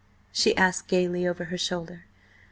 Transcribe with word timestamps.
she 0.31 0.57
asked 0.57 0.87
gaily, 0.87 1.27
over 1.27 1.43
her 1.45 1.59
shoulder. 1.59 2.05